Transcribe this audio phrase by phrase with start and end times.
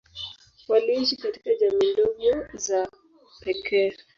[0.67, 2.91] Waliishi katika jamii ndogo za
[3.41, 3.93] pekee.